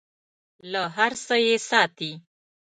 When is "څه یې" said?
1.25-1.55